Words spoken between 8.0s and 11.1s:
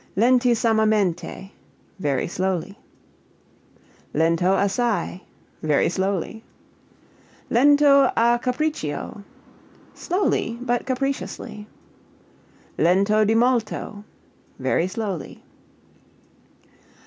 a capriccio slowly but